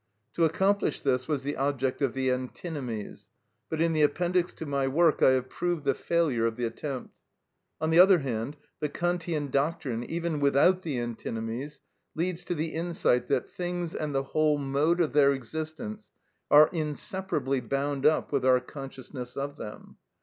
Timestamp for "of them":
19.37-19.97